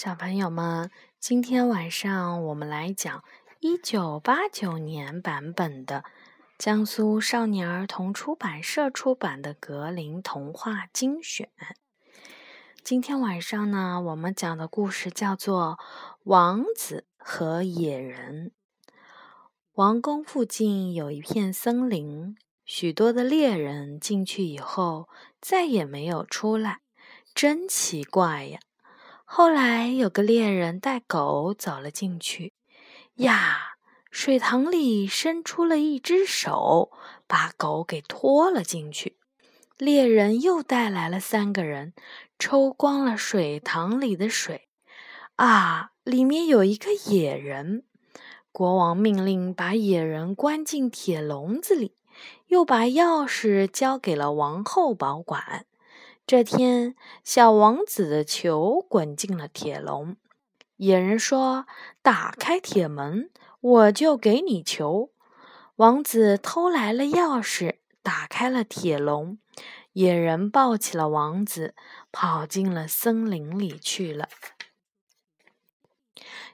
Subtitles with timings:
[0.00, 3.24] 小朋友们，今天晚上我们来讲
[3.58, 6.04] 一九八九年版本的
[6.56, 11.50] 江苏少年儿童出版社出版的格林童话精选。
[12.84, 15.76] 今天晚上呢，我们讲的故事叫做
[16.22, 18.52] 《王子和野人》。
[19.72, 25.08] 王宫附近有一片森林，许多的猎人进去以后
[25.40, 26.82] 再也没有出来，
[27.34, 28.60] 真奇怪呀！
[29.30, 32.54] 后来有个猎人带狗走了进去，
[33.16, 33.76] 呀，
[34.10, 36.90] 水塘里伸出了一只手，
[37.26, 39.18] 把狗给拖了进去。
[39.76, 41.92] 猎人又带来了三个人，
[42.38, 44.70] 抽光了水塘里的水，
[45.36, 47.84] 啊，里面有一个野人。
[48.50, 51.94] 国王命令把野人关进铁笼子里，
[52.46, 55.66] 又把钥匙交给了王后保管。
[56.28, 60.18] 这天，小王子的球滚进了铁笼。
[60.76, 61.64] 野人说
[62.04, 63.30] ：“打开铁门，
[63.62, 65.10] 我就给你球。”
[65.76, 69.38] 王子偷来了钥匙，打开了铁笼。
[69.94, 71.74] 野人抱起了王子，
[72.12, 74.28] 跑进了森林里去了。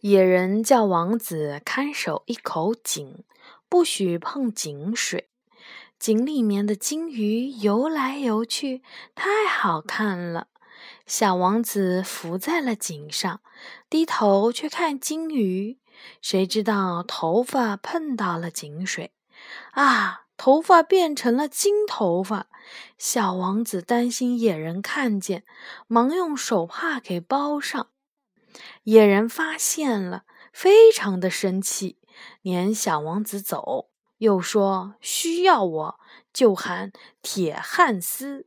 [0.00, 3.22] 野人叫王子看守一口井，
[3.68, 5.28] 不许碰井水。
[6.00, 8.82] 井里面的金鱼游来游去，
[9.14, 10.48] 太好看了。
[11.06, 13.42] 小王子伏在了井上，
[13.90, 15.78] 低头去看金鱼。
[16.22, 19.12] 谁知道头发碰到了井水，
[19.72, 22.46] 啊，头发变成了金头发。
[22.96, 25.44] 小王子担心野人看见，
[25.86, 27.88] 忙用手帕给包上。
[28.84, 31.98] 野人发现了，非常的生气，
[32.40, 33.89] 撵小王子走。
[34.20, 38.46] 又说需要我，就喊铁汉斯。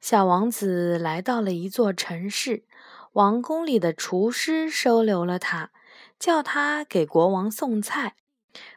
[0.00, 2.64] 小王子来到了一座城市，
[3.12, 5.70] 王宫里的厨师收留了他，
[6.18, 8.16] 叫他给国王送菜。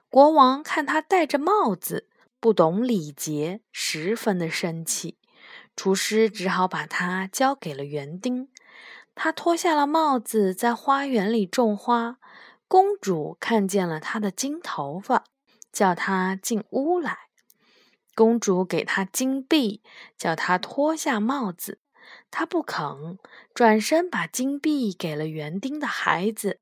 [0.09, 2.07] 国王看他戴着帽子，
[2.39, 5.17] 不懂礼节，十分的生气。
[5.75, 8.49] 厨师只好把他交给了园丁。
[9.15, 12.17] 他脱下了帽子，在花园里种花。
[12.67, 15.23] 公主看见了他的金头发。
[15.71, 17.17] 叫他进屋来，
[18.15, 19.81] 公主给他金币，
[20.17, 21.79] 叫他脱下帽子，
[22.29, 23.17] 他不肯，
[23.53, 26.59] 转身把金币给了园丁的孩子。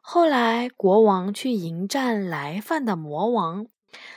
[0.00, 3.66] 后来国王去迎战来犯的魔王，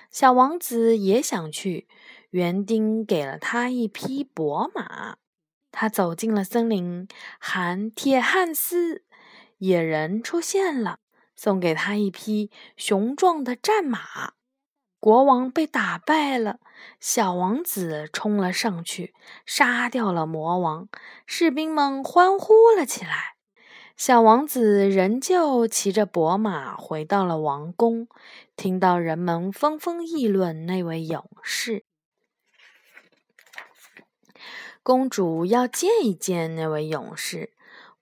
[0.10, 1.88] 小王子也想去，
[2.32, 5.18] 园丁给了他一匹驸马。
[5.72, 7.08] 他走进了森林，
[7.40, 9.04] 喊铁汉斯，
[9.58, 10.98] 野人出现了。
[11.36, 14.34] 送给他一匹雄壮的战马，
[15.00, 16.60] 国王被打败了。
[17.00, 19.14] 小王子冲了上去，
[19.46, 20.88] 杀掉了魔王。
[21.26, 23.36] 士兵们欢呼了起来。
[23.98, 28.10] 小王子仍旧骑着驸马回到了王宫，
[28.58, 31.86] 听到人们纷纷议论那位勇士。
[34.84, 37.55] 公主要见一见那位勇士。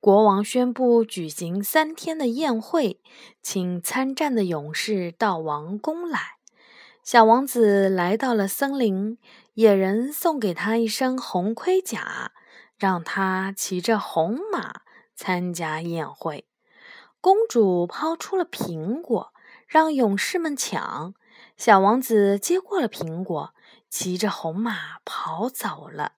[0.04, 3.00] 国王宣布举行三天的宴会，
[3.42, 6.20] 请参战的勇士到王宫来。
[7.06, 9.18] 小王子来到了森林，
[9.54, 12.34] 野人送给他一身红盔甲，
[12.78, 14.82] 让他骑着红马
[15.16, 16.50] 参加宴会。
[17.22, 19.32] 公主抛出了苹果，
[19.66, 21.14] 让勇士们抢。
[21.56, 23.54] 小王子接过了苹果，
[23.90, 26.12] 骑着红马跑走了。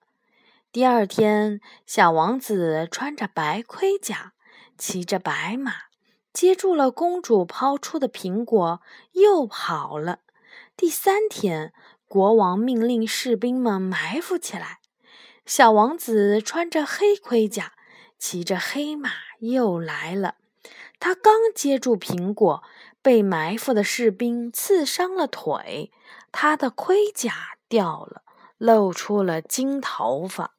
[0.75, 4.33] 第二天，小王子穿着白盔甲，
[4.77, 5.71] 骑着白马，
[6.33, 8.81] 接住了公主抛出的苹果，
[9.13, 10.19] 又跑了。
[10.75, 11.71] 第三天，
[12.09, 14.79] 国王命令士兵们埋伏起来。
[15.45, 17.71] 小王子穿着黑盔甲，
[18.19, 20.35] 骑着黑马，又来了。
[20.99, 22.61] 他刚接住苹果，
[23.01, 25.93] 被埋伏的士兵刺伤了腿，
[26.33, 27.31] 他的盔甲
[27.69, 28.23] 掉了，
[28.57, 30.51] 露出了金头发。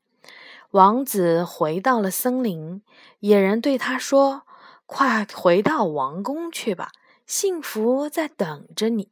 [0.77, 2.83] 王子回到了森林，
[3.21, 4.43] 野人对他说
[4.85, 6.91] ：“快回到王宫去吧，
[7.27, 9.11] 幸福在等着你。”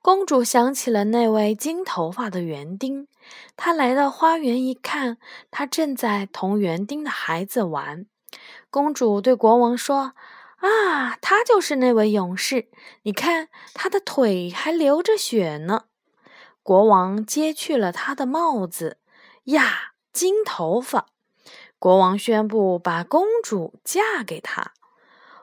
[0.00, 3.06] 公主想起了那位金头发的园丁，
[3.54, 5.18] 她来到花园一看，
[5.50, 8.06] 他正在同园丁的孩子玩。
[8.70, 10.14] 公主对国王说
[10.56, 12.70] ：“啊，他就是那位勇士，
[13.02, 15.84] 你看他的腿还流着血呢。”
[16.64, 18.96] 国王揭去了他的帽子，
[19.44, 19.92] 呀！
[20.12, 21.06] 金头发，
[21.78, 24.72] 国王宣布把公主嫁给他。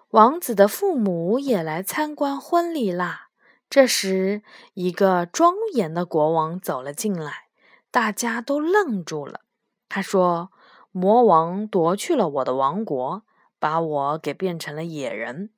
[0.09, 3.29] 王子的父母也来参观婚礼啦。
[3.69, 7.47] 这时，一个庄严的国王走了进来，
[7.91, 9.41] 大家都愣住了。
[9.89, 10.51] 他说
[10.93, 13.23] ：“魔王夺去了我的王国，
[13.59, 15.49] 把我给变成了野人。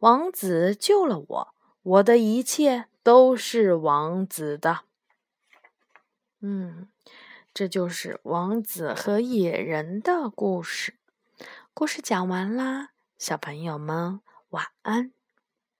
[0.00, 4.80] 王子救了我，我的一切都是王子的。
[6.40, 6.88] 嗯，
[7.52, 10.94] 这就是王子和野人的故事。
[11.74, 14.20] 故事讲完啦，小朋友们
[14.50, 15.12] 晚安。